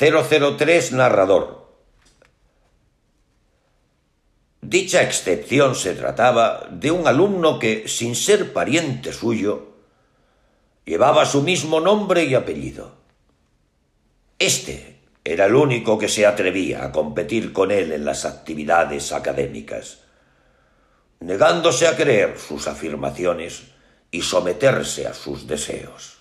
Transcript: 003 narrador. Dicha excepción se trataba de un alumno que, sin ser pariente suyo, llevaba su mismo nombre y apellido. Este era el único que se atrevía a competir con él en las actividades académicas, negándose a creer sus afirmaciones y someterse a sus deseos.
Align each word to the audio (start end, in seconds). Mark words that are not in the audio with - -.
003 0.00 0.92
narrador. 0.92 1.68
Dicha 4.62 5.02
excepción 5.02 5.74
se 5.74 5.92
trataba 5.94 6.66
de 6.70 6.90
un 6.90 7.06
alumno 7.06 7.58
que, 7.58 7.86
sin 7.86 8.14
ser 8.14 8.54
pariente 8.54 9.12
suyo, 9.12 9.74
llevaba 10.86 11.26
su 11.26 11.42
mismo 11.42 11.80
nombre 11.80 12.24
y 12.24 12.34
apellido. 12.34 12.94
Este 14.38 15.00
era 15.22 15.44
el 15.44 15.54
único 15.54 15.98
que 15.98 16.08
se 16.08 16.24
atrevía 16.24 16.82
a 16.82 16.92
competir 16.92 17.52
con 17.52 17.70
él 17.70 17.92
en 17.92 18.06
las 18.06 18.24
actividades 18.24 19.12
académicas, 19.12 19.98
negándose 21.18 21.86
a 21.86 21.94
creer 21.94 22.38
sus 22.38 22.68
afirmaciones 22.68 23.64
y 24.10 24.22
someterse 24.22 25.06
a 25.06 25.12
sus 25.12 25.46
deseos. 25.46 26.19